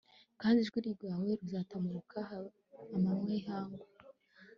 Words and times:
kandi 0.41 0.57
urwijiji 0.59 0.91
rwawe 0.97 1.29
ruzatamuruka 1.39 2.17
habe 2.29 2.49
amanywa 2.95 3.25
y'ihangu 3.33 3.83